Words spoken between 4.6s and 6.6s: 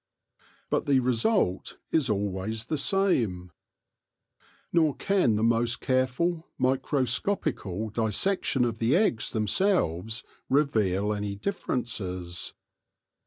THE GENESIS OF THE QUEEN 71 Nor can the most careful